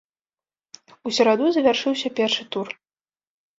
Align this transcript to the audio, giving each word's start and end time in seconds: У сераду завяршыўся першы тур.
У 1.09 1.11
сераду 1.19 1.45
завяршыўся 1.59 2.13
першы 2.23 2.43
тур. 2.57 2.67